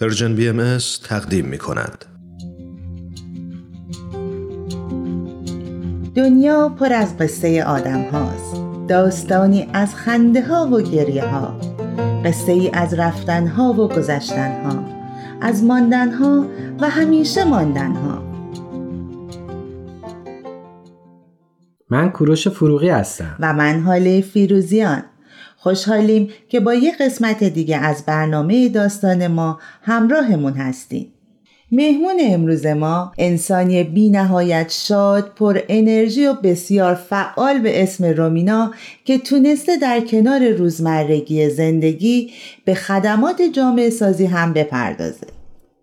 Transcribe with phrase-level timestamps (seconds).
[0.00, 2.04] Persian BMS تقدیم می کند.
[6.14, 8.56] دنیا پر از قصه آدم هاست.
[8.88, 11.60] داستانی از خنده ها و گریه ها.
[12.24, 14.84] قصه ای از رفتن ها و گذشتن ها.
[15.40, 16.46] از ماندن ها
[16.80, 18.22] و همیشه ماندن ها.
[21.90, 23.36] من کوروش فروغی هستم.
[23.40, 25.02] و من هاله فیروزیان.
[25.68, 31.12] خوشحالیم که با یک قسمت دیگه از برنامه داستان ما همراهمون هستیم.
[31.72, 38.72] مهمون امروز ما انسانی بی نهایت شاد پر انرژی و بسیار فعال به اسم رومینا
[39.04, 42.30] که تونسته در کنار روزمرگی زندگی
[42.64, 45.26] به خدمات جامعه سازی هم بپردازه.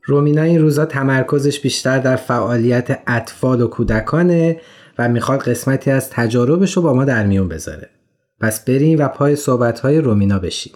[0.05, 4.61] رومینا این روزا تمرکزش بیشتر در فعالیت اطفال و کودکانه
[4.99, 7.89] و می‌خواد قسمتی از تجاربش رو با ما در میون بذاره.
[8.41, 10.73] پس بریم و پای صحبتهای رومینا بشیم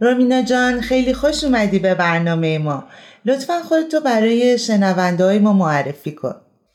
[0.00, 2.84] رومینا جان خیلی خوش اومدی به برنامه ما.
[3.24, 6.34] لطفا خودتو برای شنونده های ما معرفی کن.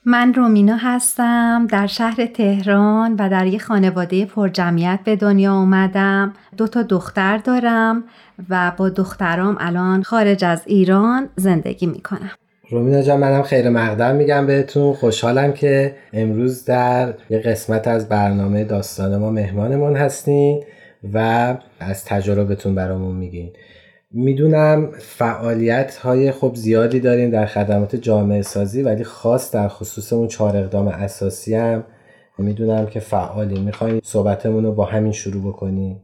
[0.09, 6.33] من رومینا هستم در شهر تهران و در یک خانواده پرجمعیت به دنیا اومدم.
[6.57, 8.03] دو تا دختر دارم
[8.49, 12.31] و با دخترام الان خارج از ایران زندگی می‌کنم.
[12.69, 14.93] رومینا جان منم خیر مقدم میگم بهتون.
[14.93, 20.63] خوشحالم که امروز در یه قسمت از برنامه داستان ما مهمانمون هستین
[21.13, 21.17] و
[21.79, 23.49] از تجربتون برامون میگین.
[24.11, 30.27] می‌دونم فعالیت های خب زیادی دارین در خدمات جامعه سازی ولی خاص در خصوص اون
[30.27, 31.83] چهار اقدام اساسی هم
[32.37, 36.01] می‌دونم که فعالی می‌خواین صحبتمون رو با همین شروع بکنیم.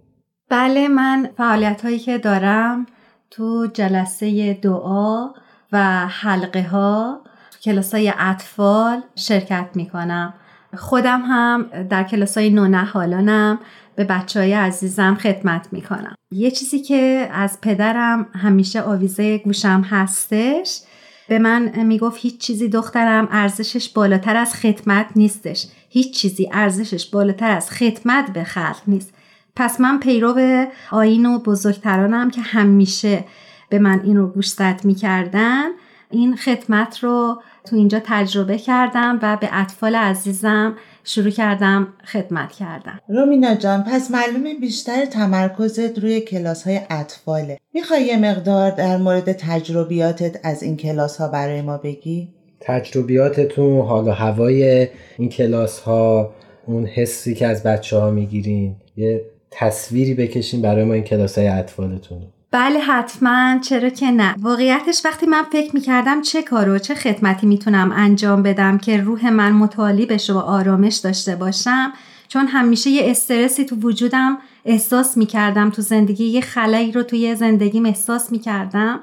[0.49, 2.85] بله من فعالیت هایی که دارم
[3.31, 5.29] تو جلسه دعا
[5.71, 7.21] و حلقه ها
[7.63, 10.33] کلاس های اطفال شرکت می‌کنم.
[10.77, 13.59] خودم هم در کلاس های نونهالانم
[13.95, 16.15] به بچه های عزیزم خدمت می‌کنم.
[16.31, 20.79] یه چیزی که از پدرم همیشه آویزه گوشم هستش
[21.27, 25.67] به من می‌گفت هیچ چیزی دخترم ارزشش بالاتر از خدمت نیستش.
[25.89, 29.13] هیچ چیزی ارزشش بالاتر از خدمت به خلق نیست.
[29.55, 33.25] پس من پیرو آین و بزرگترانم که همیشه
[33.69, 35.65] به من این رو گوشزد می‌کردن
[36.09, 42.99] این خدمت رو تو اینجا تجربه کردم و به اطفال عزیزم شروع کردم خدمت کردم
[43.07, 47.59] رومینا جان پس معلومه بیشتر تمرکزت روی کلاس های اطفاله.
[47.73, 52.29] می‌خوای یه مقدار در مورد تجربیاتت از این کلاس ها برای ما بگی؟
[52.59, 54.87] تجربیاتتون حال و هوای
[55.17, 56.33] این کلاس ها
[56.65, 59.21] اون حسی که از بچه ها می‌گیرین یه
[59.51, 62.21] تصویری بکشین برای ما این کلاس های اطفالتون.
[62.53, 63.59] بله حتما.
[63.61, 64.35] چرا که نه.
[64.41, 69.29] واقعیتش وقتی من فکر می‌کردم چه کار و چه خدمتی می‌تونم انجام بدم که روح
[69.29, 71.93] من متعالی بشه و آرامش داشته باشم
[72.27, 77.85] چون همیشه یه استرسی تو وجودم احساس می‌کردم تو زندگی یه خلایی رو توی زندگیم
[77.85, 78.99] احساس می‌کردم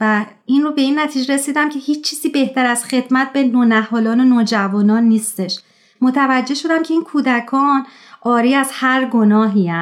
[0.00, 4.20] و این رو به این نتیجه رسیدم که هیچ چیزی بهتر از خدمت به نونهالان
[4.20, 5.58] و نوجوانان نیستش.
[6.00, 7.86] متوجه شدم که این کودکان
[8.22, 9.72] آری از هر گناهی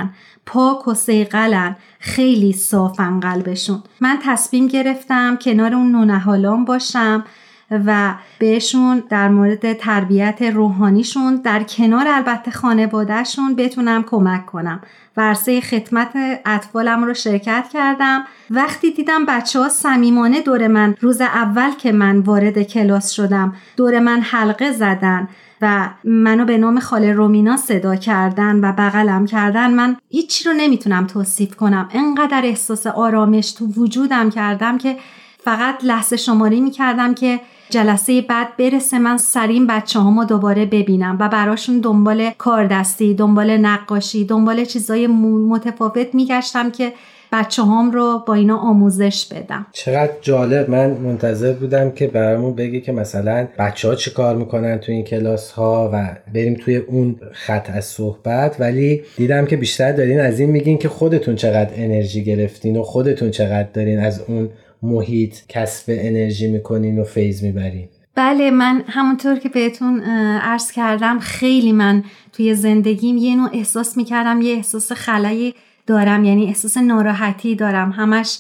[0.47, 3.83] پاک و سیقلن خیلی صافن قلبشون.
[4.01, 7.25] من تصمیم گرفتم کنار اون نونهالان باشم
[7.71, 14.81] و بهشون در مورد تربیت روحانیشون در کنار البته خانوادهشون بتونم کمک کنم.
[15.17, 16.11] ورسه خدمت
[16.47, 18.25] اطفالم رو شرکت کردم.
[18.51, 23.99] وقتی دیدم بچه ها سمیمانه دور من روز اول که من وارد کلاس شدم دور
[23.99, 25.29] من حلقه زدن.
[25.63, 31.07] و منو به نام خاله رومینا صدا کردن و بغلم کردن من هیچی رو نمی‌تونم
[31.07, 31.89] توصیف کنم.
[31.93, 34.97] انقدر احساس آرامش تو وجودم کردم که
[35.45, 37.41] فقط لحظه شماری می‌کردم که
[37.71, 44.25] جلسه بعد برسه من سریم بچه هامو دوباره ببینم و براشون دنبال کاردستی دنبال نقاشی
[44.25, 46.93] دنبال چیزای متفاوت میگشتم که
[47.33, 49.67] بچه هم رو با اینا آموزش بدم.
[49.73, 50.71] چقدر جالب.
[50.71, 55.05] من منتظر بودم که برامون بگی که مثلا بچه ها چی کار می‌کنن توی این
[55.05, 58.57] کلاس ها و بریم توی اون خط از صحبت.
[58.61, 63.31] ولی دیدم که بیشتر دارین از این میگین که خودتون چقدر انرژی گرفتین و خودتون
[63.31, 64.49] چقدر دارین از اون
[64.83, 67.89] محیط کسب انرژی می‌کنین و فیض می‌برین.
[68.15, 70.01] بله من همونطور که بهتون
[70.43, 75.55] عرض کردم خیلی من توی زندگیم یه نوع احساس می‌کردم یه احساس خلایی
[75.87, 78.39] دارم یعنی احساس ناراحتی دارم همش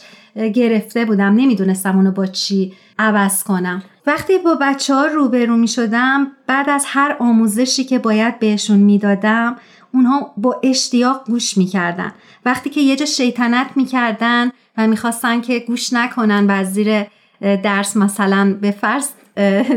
[0.54, 3.82] گرفته بودم نمی‌دونستم اونو با چی عوض کنم.
[4.06, 9.56] وقتی با بچه ها روبرو می شدم بعد از هر آموزشی که باید بهشون می‌دادم
[9.94, 12.12] اونها با اشتیاق گوش می‌کردن.
[12.44, 17.04] وقتی که یه جا شیطنت می‌کردن و می‌خواستن که گوش نکنن و زیر
[17.40, 19.08] درس مثلا به فرض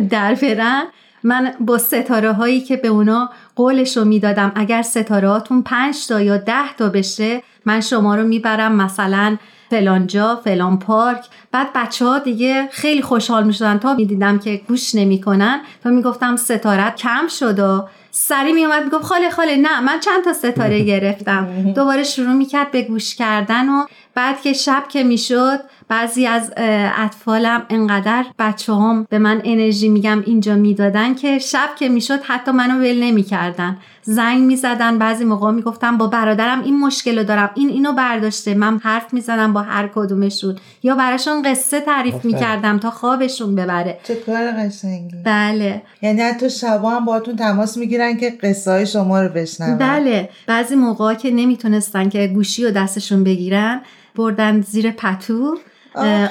[0.10, 0.83] در برن
[1.24, 6.21] من با ستاره هایی که به اونا قولش رو می‌دادم اگر ستاره هاتون پنج تا
[6.21, 9.38] یا ده تا بشه من شما رو می‌برم مثلا
[9.69, 11.25] فلان جا فلان پارک.
[11.51, 15.62] بعد بچه ها دیگه خیلی خوشحال می شدن تا می‌دیدم که گوش نمی‌کنن.
[15.83, 20.24] تا می‌گفتم ستارت کم شد و سری می اومد می‌گفت خاله خاله نه من چند
[20.24, 21.74] تا ستاره گرفتم.
[21.75, 26.53] دوباره شروع می‌کرد به گوش کردن و بعد که شب که می‌شد بعضی از
[26.97, 32.51] اطفالم انقدر بچه هم به من انرژی میگم اینجا می‌دادن که شب که می‌شد حتی
[32.51, 33.77] منو ول نمی‌کردن.
[34.03, 38.53] زنگ می‌زدن بعضی موقع می‌گفتم با برادرم این مشکل رو دارم این اینو برداشته.
[38.53, 40.56] من حرف می‌زدم با هر کدومشون.
[40.83, 44.00] یا براشون قصه تعریف می‌کردم تا خوابشون ببره.
[44.03, 45.18] چه کار قشنگی.
[45.25, 45.81] بله.
[46.01, 49.77] یعنی حتی شبا هم باهاتون تماس می‌گیرن که قصه های شما رو بشنون.
[49.77, 50.30] بله.
[50.47, 53.81] بعضی موقع که نمی‌تونستن که گوشی و دستشون بگیرن
[54.15, 55.57] بردن زیر پتو.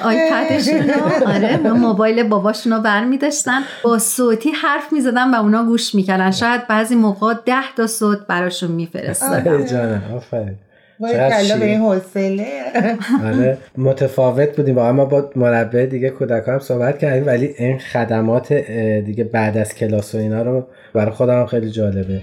[0.03, 0.91] آیپدشون
[1.25, 6.31] آره موبایل باباشون رو بر داشتن با صوتی حرف می‌زدن و اونا گوش می‌کردن.
[6.31, 8.71] شاید بعضی موقع ده تا صوت براشون
[9.65, 10.55] جانم آفرین
[11.59, 12.47] به این حوصله.
[13.25, 13.57] آره.
[13.77, 14.75] متفاوت بودیم.
[14.75, 18.53] واقعا ما با مربع دیگه کودکان هم صحبت کردیم ولی این خدمات
[19.05, 22.21] دیگه بعد از کلاس و اینا رو برای خودم خیلی جالبه.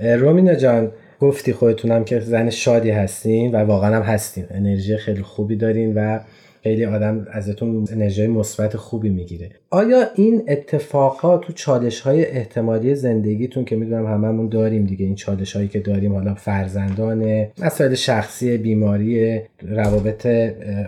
[0.00, 4.44] رومینا جان گفتی خودتونم که زن شادی هستین و واقعا هم هستین.
[4.50, 6.20] انرژی خیلی خوبی دارین و
[6.62, 9.50] خیلی آدم ازتون انرژی مثبت خوبی می‌گیره.
[9.70, 15.56] آیا این اتفاقات تو چالش های احتمالی زندگیتون که می‌دونم هممون داریم دیگه این چالش
[15.56, 20.28] هایی که داریم حالا فرزندان مسائل شخصی بیماری روابط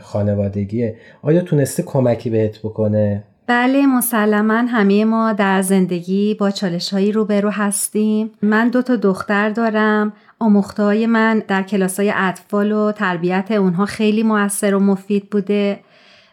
[0.01, 0.91] خانوادگی
[1.23, 7.51] آیا تونسته کمکی بهت بکنه؟ بله مسلما همه ما در زندگی با چالش هایی روبرو
[7.51, 8.31] هستیم.
[8.43, 10.13] من دو تا دختر دارم.
[10.39, 15.81] آموختهای من در کلاس های اطفال و تربیت اونها خیلی موثر و مفید بوده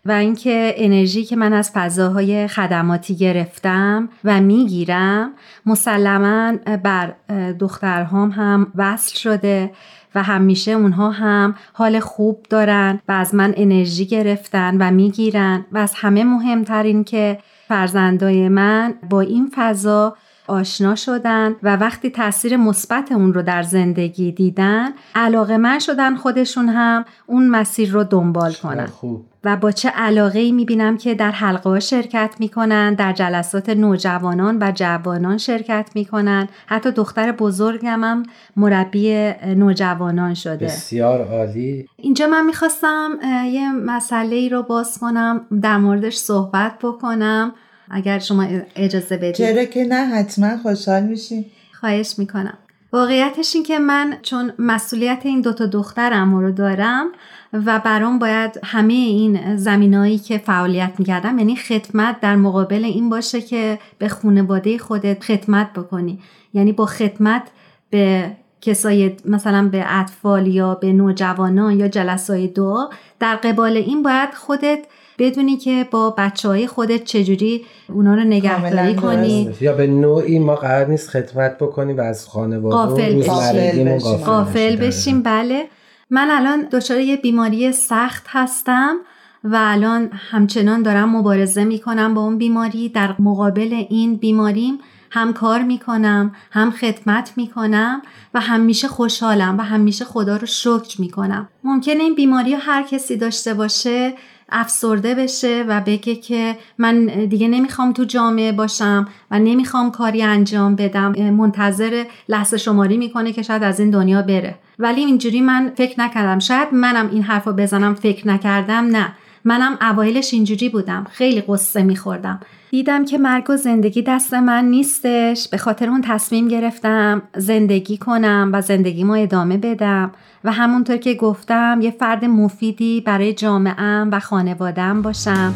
[0.06, 5.32] و اینکه انرژی که من از فضاهای خدماتی گرفتم و می‌گیرم
[5.66, 7.14] مسلما بر
[7.60, 9.72] دخترهام هم وصل شده.
[10.16, 15.66] و همیشه اونها هم حال خوب دارن و از من انرژی گرفتن و می‌گیرن.
[15.72, 20.16] و از همه مهمترین که فرزندای من با این فضا
[20.48, 26.70] آشنا شدن و وقتی تاثیر مثبت اون رو در زندگی دیدن علاقه من شدن خودشون
[26.70, 28.86] هم اون مسیر رو دنبال کنن.
[28.86, 29.26] خوب.
[29.46, 34.58] و با چه علاقه ای می‌بینم که در حلقه ها شرکت می‌کنن در جلسات نوجوانان
[34.62, 36.48] و جوانان شرکت می‌کنن.
[36.68, 38.24] حتی دختر بزرگم هم
[38.58, 40.66] مربی نوجوانان شده.
[40.66, 41.86] بسیار عالی.
[41.98, 43.10] اینجا من می‌خواستم
[43.52, 47.52] یه مسئله ای رو باز کنم در موردش صحبت بکنم.
[47.94, 49.36] اگر شما اجازه بدید.
[49.36, 51.46] چرا که نه حتما خوشحال میشیم.
[51.80, 52.58] خواهش می‌کنم.
[52.94, 57.08] واقعیتش این که من چون مسئولیت این دوتا دخترم رو دارم
[57.54, 63.42] و برام باید همه این زمینایی که فعالیت می‌کردم یعنی خدمت در مقابل این باشه
[63.42, 66.20] که به خانواده خودت خدمت بکنی.
[66.54, 67.44] یعنی با خدمت
[67.90, 68.32] به
[68.62, 74.80] کسای مثلا به اطفال یا به نوجوانان یا جلسای دعا در قبال این باید خودت
[75.24, 79.56] بدونی که با بچه های خودت چجوری اونا رو نگهداری کنی.
[79.62, 83.98] یا به نوعی ما قرار نیست خدمت بکنیم و از خانواده قافل بشیم.
[84.18, 85.22] قافل بشیم.
[85.22, 85.66] بله.
[86.10, 88.96] من الان دچار یه بیماری سخت هستم
[89.44, 92.90] و الان همچنان دارم مبارزه می‌کنم با اون بیماری.
[92.90, 94.78] در مقابل این بیماریم
[95.12, 98.02] هم کار می‌کنم هم خدمت می‌کنم
[98.34, 101.50] و همیشه خوشحالم و همیشه خدا رو شکر می‌کنم.
[101.64, 104.14] ممکنه این بیماری هر کسی داشته باشه.
[104.54, 110.76] افسرده بشه و بگه که من دیگه نمی‌خوام تو جامعه باشم و نمی‌خوام کاری انجام
[110.76, 111.12] بدم.
[111.12, 114.56] منتظر لحظه شماری می‌کنه که شاید از این دنیا بره.
[114.80, 116.40] ولی اینجوری من فکر نکردم.
[116.40, 119.14] شاید منم این حرف رو بزنم فکر نکردم نه.
[119.46, 121.06] منم اوایلش اینجوری بودم.
[121.12, 122.40] خیلی قصه میخوردم.
[122.72, 125.48] دیدم که مرگ و زندگی دست من نیستش.
[125.48, 130.12] به خاطر اون تصمیم گرفتم زندگی کنم و زندگیمو ادامه بدم.
[130.44, 135.54] و همونطور که گفتم یه فرد مفیدی برای جامعهم و خانوادم باشم.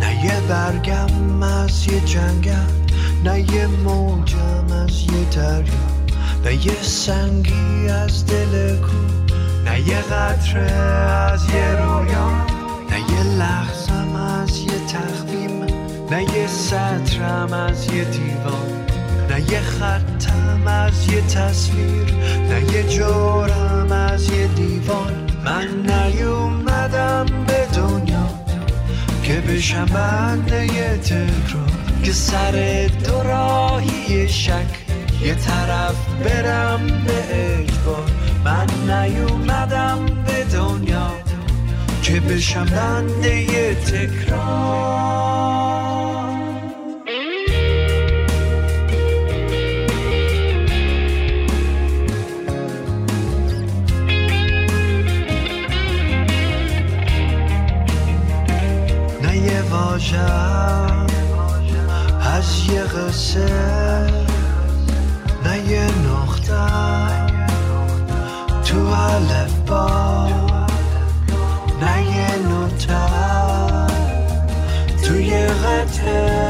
[0.00, 2.66] نه یه برگم از یه جنگم
[3.24, 5.95] نه یه موجم از یه دریا.
[6.46, 8.96] نه یه سنگی از دل کو
[9.64, 12.30] نه یه قطره از یه رویا
[12.90, 15.64] نه یه لحظم از یه تخمیم
[16.10, 18.86] نه یه سطرم از یه دیوان
[19.30, 22.14] نه یه خطم از یه تصویر
[22.48, 25.12] نه یه جورم از یه دیوان.
[25.44, 28.28] من نیومدم به دنیا
[29.22, 31.70] که بشم بنده یه تکرار
[32.04, 34.86] که سر دوراهی شک
[35.22, 38.10] یه طرف برم به اجبار
[38.44, 41.10] من نیومدم به دنیا
[42.02, 45.06] که بشم بنده تکرار.
[59.22, 60.18] نه یه واژه
[62.20, 63.46] از یه قصه
[65.44, 66.05] نه یه
[75.86, 76.45] تو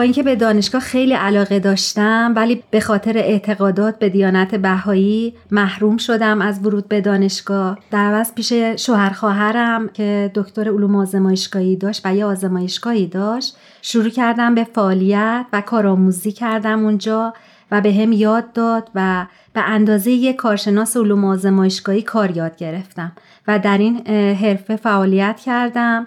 [0.00, 6.40] اینکه به دانشگاه خیلی علاقه داشتم ولی به خاطر اعتقادات به دیانت بهایی محروم شدم
[6.40, 7.78] از ورود به دانشگاه.
[7.90, 14.08] در عوض پیش شوهر خواهرم که دکتر علوم آزمایشگاهی داشت و یه آزمایشگاهی داشت شروع
[14.08, 17.34] کردم به فعالیت و کارآموزی کردم اونجا
[17.70, 23.12] و به هم یاد داد و به اندازه یک کارشناس علوم آزمایشگاهی کار یاد گرفتم
[23.48, 26.06] و در این حرفه فعالیت کردم.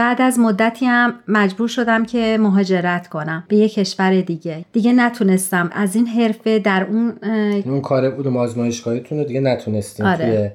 [0.00, 4.64] بعد از مدتی هم مجبور شدم که مهاجرت کنم به یک کشور دیگه.
[4.72, 5.70] دیگه نتونستم.
[5.72, 7.12] از این حرفه در اون
[7.64, 10.26] اون کار علوم آزمایشگاهیتون رو دیگه نتونستین آره.
[10.26, 10.50] توی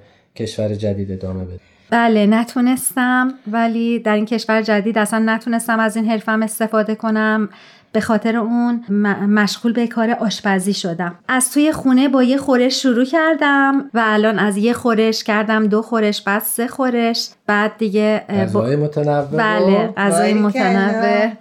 [0.45, 1.59] کشور جدید ادامه بدین
[1.89, 7.49] بله نتونستم ولی در این کشور جدید اصلا نتونستم از این حرفم استفاده کنم.
[7.95, 8.85] به خاطر اون
[9.29, 11.15] مشغول به کار آشپزی شدم.
[11.27, 15.81] از توی خونه با یه خورش شروع کردم و الان از یه خورش کردم دو
[15.81, 19.25] خورش بعد سه خورش بعد دیگه غذای متنوع.
[19.25, 20.33] بله غذای.
[20.33, 21.31] متنوع.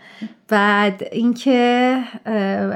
[0.49, 1.99] بعد اینکه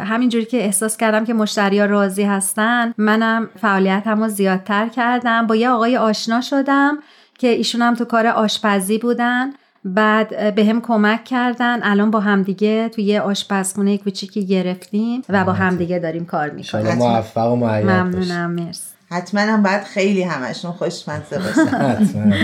[0.04, 5.46] همینجوری که احساس کردم که مشتریا راضی هستن منم فعالیتم رو زیادتر کردم.
[5.46, 6.98] با یه آقای آشنا شدم
[7.38, 9.50] که ایشون هم تو کار آشپزی بودن.
[9.84, 11.78] بعد به هم کمک کردن.
[11.82, 16.94] الان با همدیگه توی یه آشپزخونه کوچیکی گرفتیم و با همدیگه داریم کار می‌کنیم.
[16.94, 17.56] موفق و.
[17.56, 18.98] ممنونم مرسی.
[19.10, 22.34] حتما هم باید خیلی همشون خوشمزه باشن.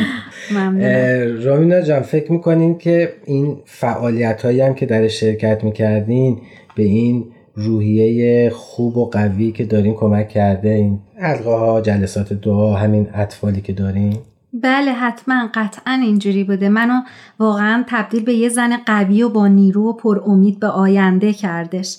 [1.44, 6.40] رامینا جان فکر می‌کنین که این فعالیت هایی هم که در شرکت می‌کردین
[6.76, 7.24] به این
[7.54, 13.60] روحیه خوب و قوی که دارین کمک کرده این حلقه ها جلسات دعا همین اطفالی
[13.60, 14.18] که دارین؟
[14.62, 16.68] بله حتما قطعا اینجوری بوده.
[16.68, 17.02] منو
[17.38, 21.96] واقعا تبدیل به یه زن قوی و با نیرو و پر امید به آینده کردش.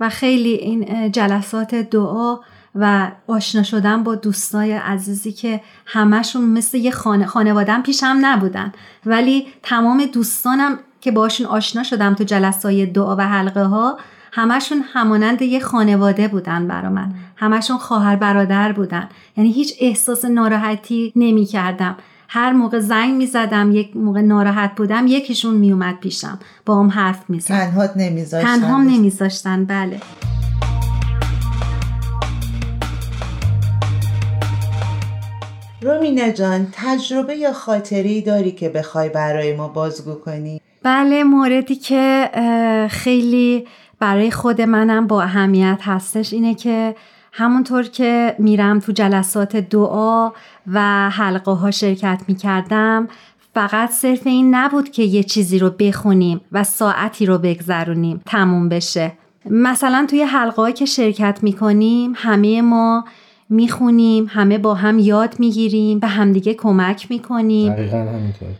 [0.00, 2.38] و خیلی این جلسات دعا
[2.74, 8.72] و آشنا شدن با دوستای عزیزی که همشون مثل یه خانه خانوادم پیشم نبودن.
[9.06, 13.98] ولی تمام دوستانم که باشون آشنا شدم تو جلسای دعا و حلقه ها
[14.36, 17.14] همشون همانند یه خانواده بودن برا من.
[17.36, 19.08] همشون خواهر برادر بودن.
[19.36, 21.96] یعنی هیچ احساس ناراحتی نمی کردم
[22.28, 26.38] هر موقع زنگ می زدم یک موقع ناراحت بودم یکیشون می اومد پیشم.
[26.66, 30.00] با هم حرف می زد تنهات نمیذاشتن تنهام نمیذاشتن بله.
[35.82, 42.30] رومینا جان تجربه یا خاطری داری که بخوای برای ما بازگو کنی؟ بله موردی که
[42.90, 43.66] خیلی
[44.04, 46.96] برای خود منم با اهمیت هستش اینه که
[47.32, 50.30] همونطور که میرم تو جلسات دعا
[50.72, 53.08] و حلقه ها شرکت می‌کردم
[53.54, 59.12] فقط صرف این نبود که یه چیزی رو بخونیم و ساعتی رو بگذرونیم تموم بشه.
[59.50, 63.04] مثلا توی حلقه که شرکت می‌کنیم همه ما
[63.48, 67.74] می‌خونیم همه با هم یاد می‌گیریم به همدیگه کمک می‌کنیم.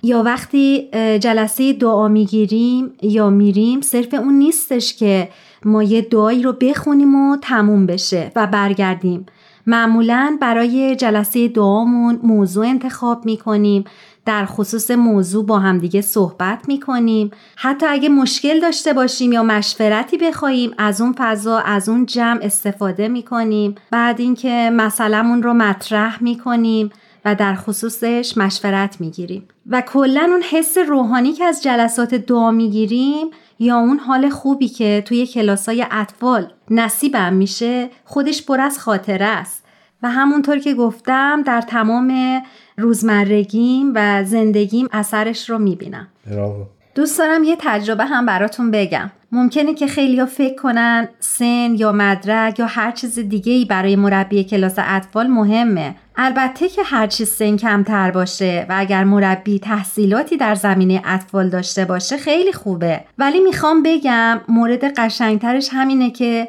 [0.02, 0.88] یا وقتی
[1.18, 5.28] جلسه دعا می‌گیریم یا میریم صرف اون نیستش که
[5.64, 9.26] ما یه دعایی رو بخونیم و تموم بشه و برگردیم.
[9.66, 13.84] معمولا برای جلسه دعامون موضوع انتخاب می‌کنیم.
[14.26, 17.30] در خصوص موضوع با همدیگه صحبت می‌کنیم.
[17.56, 23.08] حتی اگه مشکل داشته باشیم یا مشورتی بخوایم از اون فضا از اون جمع استفاده
[23.08, 23.74] می‌کنیم.
[23.90, 26.90] بعد اینکه مسئلهمون رو مطرح می‌کنیم
[27.24, 29.48] و در خصوصش مشورت می‌گیریم.
[29.66, 33.26] و کلا اون حس روحانی که از جلسات دعا می‌گیریم
[33.58, 39.64] یا اون حال خوبی که توی کلاسای اطفال نصیبم میشه خودش پر از خاطره است.
[40.02, 42.42] و همونطور که گفتم در تمام
[42.76, 46.08] روزمرگیم و زندگیم اثرش رو می‌بینم.
[46.26, 49.10] براو دوست دارم یه تجربه هم براتون بگم.
[49.32, 54.44] ممکنه که خیلی فکر کنن سن یا مدرک یا هر چیز دیگه ای برای مربی
[54.44, 55.94] کلاس اطفال مهمه.
[56.16, 61.84] البته که هر چیز سن کمتر باشه و اگر مربی تحصیلاتی در زمینه اطفال داشته
[61.84, 63.00] باشه خیلی خوبه.
[63.18, 66.48] ولی می‌خوام بگم مورد قشنگترش همینه که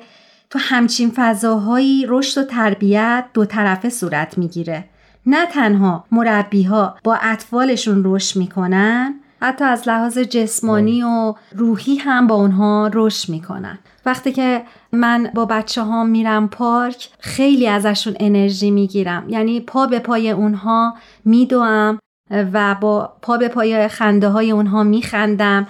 [0.50, 4.84] تو همچین فضاهایی رشد و تربیت دو طرفه صورت می‌گیره.
[5.26, 12.28] نه تنها مربی ها با اطفالشون رشد می‌کنن حتی از لحاظ جسمانی و روحی هم
[12.28, 13.80] با اونها رشد می‌کنن.
[14.06, 19.30] وقتی که من با بچه ها میرم پارک خیلی ازشون انرژی می‌گیرم.
[19.30, 22.00] یعنی پا به پای اونها میدوم
[22.32, 25.68] و با پا به پای خنده های اونها میخندم.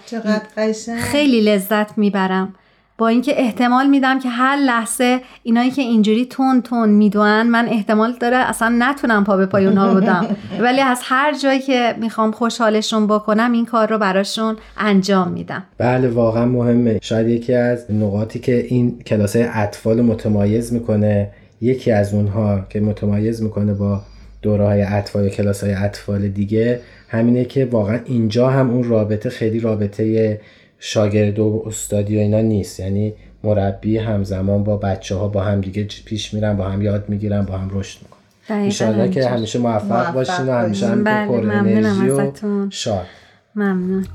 [0.99, 2.53] خیلی لذت می‌برم.
[2.97, 8.13] با اینکه احتمال میدم که هر لحظه اینایی که اینجوری تون تون می‌دونن من احتمال
[8.19, 10.27] داره اصلا نتونم پا به پای اونها بودم.
[10.63, 15.63] ولی از هر جایی که می‌خوام خوشحالشون بکنم این کار رو براشون انجام میدم.
[15.77, 16.99] بله واقعا مهمه.
[17.01, 21.29] شاید یکی از نقاطی که این کلاس های اطفال متمایز می‌کنه
[21.61, 24.01] یکی از اونها که متمایز می‌کنه با
[24.41, 29.29] دوره های اطفال یا کلاس های اطفال دیگه همینه که واقعا اینجا هم اون رابطه
[29.29, 30.39] خیلی رابطه
[30.87, 32.79] شاگرد و استادی و اینا نیست.
[32.79, 33.13] یعنی
[33.43, 37.57] مربی همزمان با بچه ها با هم دیگه پیش میرن با هم یاد می‌گیرن با
[37.57, 38.57] هم رشد می‌کنن.
[38.57, 42.31] انشالله که همیشه موفق, موفق باشین و همیشه هم بله، پر انرژی و
[42.69, 43.05] شاد.
[43.55, 44.05] ممنون.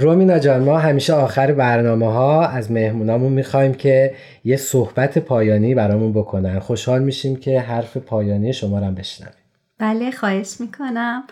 [0.00, 4.14] رومینا جان ما همیشه آخر برنامه ها از مهمونامون می‌خوایم که
[4.44, 6.58] یه صحبت پایانی برامون بکنن.
[6.58, 9.34] خوشحال میشیم که حرف پایانی شما رو بشنویم.
[9.78, 11.24] بله خواهش می‌کنم.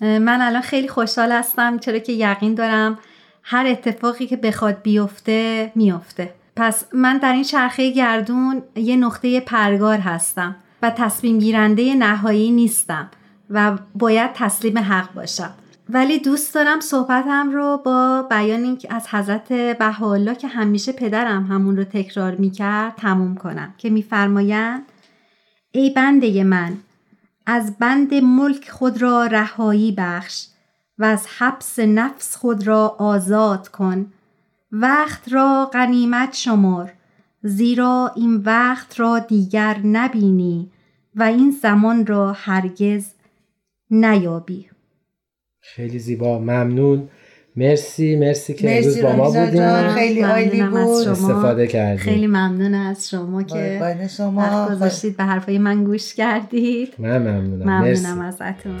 [0.00, 2.98] من الان خیلی خوشحال هستم چرا که یقین دارم
[3.42, 9.98] هر اتفاقی که بخواد بیفته میفته پس من در این چرخه گردون یه نقطه پرگار
[9.98, 13.10] هستم و تصمیم گیرنده نهایی نیستم
[13.50, 15.54] و باید تسلیم حق باشم.
[15.88, 21.84] ولی دوست دارم صحبتم رو با بیان از حضرت بهاءالله که همیشه پدرم همون رو
[21.84, 23.74] تکرار می‌کرد تموم کنم.
[23.78, 24.82] که میفرمایند
[25.72, 26.76] ای بنده من
[27.46, 30.46] از بند ملک خود را رهایی بخش
[30.98, 34.12] و از حبس نفس خود را آزاد کن.
[34.72, 36.88] وقت را غنیمت شمر
[37.42, 40.70] زیرا این وقت را دیگر نبینی
[41.14, 43.06] و این زمان را هرگز
[43.90, 44.68] نیابی.
[45.74, 47.08] خیلی زیبا ممنون.
[47.56, 51.08] مرسی مرسی که امروز با ما بودیم خیلی عالی بود.
[51.08, 52.04] استفاده کردیم.
[52.04, 53.80] خیلی ممنون از شما که
[54.16, 54.68] شما.
[54.70, 56.94] گذاشتید به حرفای من گوش کردید.
[56.98, 57.64] من ممنونم.
[57.64, 58.76] ممنونم ازتون.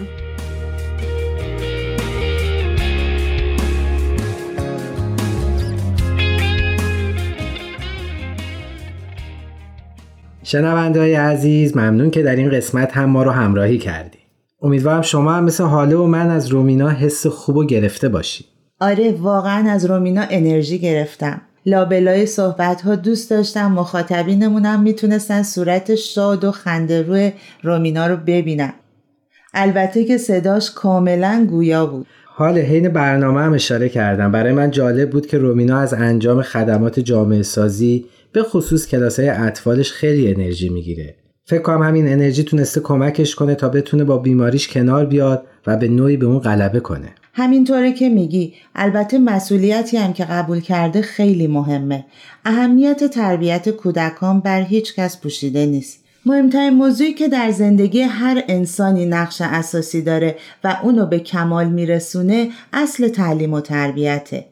[10.42, 14.17] شنونده های عزیز ممنون که در این قسمت هم ما رو همراهی کردی
[14.62, 18.46] امیدوارم شما هم مثل حاله و من از رومینا حس خوب و گرفته باشید
[18.80, 21.40] آره واقعا از رومینا انرژی گرفتم.
[21.66, 28.72] لابلای صحبت ها دوست داشتم مخاطبینمونم می‌تونستن صورت شاد و خنده روی رومینا رو ببینن.
[29.54, 32.06] البته که صداش کاملا گویا بود.
[32.26, 34.32] حال حین برنامه هم اشاره کردم.
[34.32, 39.28] برای من جالب بود که رومینا از انجام خدمات جامعه سازی به خصوص کلاس های
[39.28, 41.14] اطفالش خیلی انرژی می‌گیره.
[41.48, 45.88] فکر کنم همین انرژی تونسته کمکش کنه تا بتونه با بیماریش کنار بیاد و به
[45.88, 47.08] نوعی به اون غلبه کنه.
[47.34, 48.54] همینطوره که میگی.
[48.74, 52.04] البته مسئولیتی هم که قبول کرده خیلی مهمه.
[52.44, 56.04] اهمیت تربیت کودکان بر هیچ کس پوشیده نیست.
[56.26, 62.50] مهمترین موضوعی که در زندگی هر انسانی نقش اساسی داره و اونو به کمال میرسونه
[62.72, 64.44] اصل تعلیم و تربیته.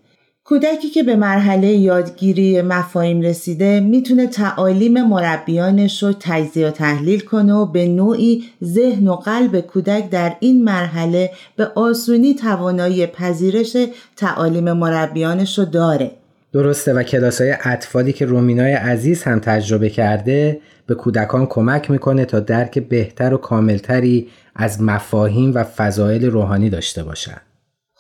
[0.49, 7.55] کودکی که به مرحله یادگیری مفاهیم رسیده می‌تونه تعالیم مربیانش رو تجزیه و تحلیل کنه
[7.55, 13.77] و به نوعی ذهن و قلب کودک در این مرحله به آسونی توانایی پذیرش
[14.17, 16.11] تعالیم مربیانش رو داره
[16.53, 22.25] درسته و کلاس های اطفالی که رومینای عزیز هم تجربه کرده به کودکان کمک می‌کنه
[22.25, 27.46] تا درک بهتر و کاملتری از مفاهیم و فضایل روحانی داشته باشند.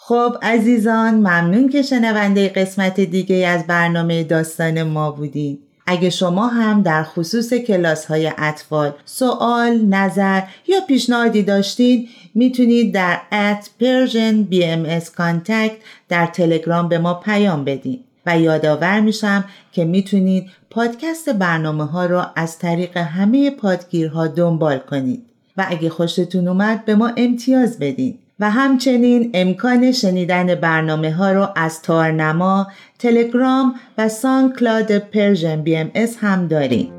[0.09, 5.59] خب عزیزان ممنون که شنونده قسمت دیگه از برنامه داستان ما بودین.
[5.87, 13.21] اگه شما هم در خصوص کلاس های اطفال سوال، نظر یا پیشنهادی داشتید می‌تونید در
[13.81, 15.77] Persian BMS Contact
[16.09, 18.01] در تلگرام به ما پیام بدین.
[18.27, 25.23] و یادآور میشم که می‌تونید پادکست برنامه ها رو از طریق همه پادگیرها دنبال کنید.
[25.57, 28.19] و اگه خوشتون اومد به ما امتیاز بدین.
[28.41, 32.67] و همچنین امکان شنیدن برنامه ها رو از تارنما،
[32.99, 36.93] تلگرام و SoundCloud Persian BMS هم داریم.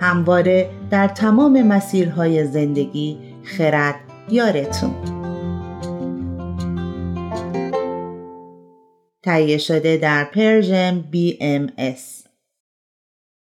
[0.00, 3.94] همواره در تمام مسیرهای زندگی خرد
[4.30, 4.94] یارتون
[9.22, 12.17] تهیه شده در Persian BMS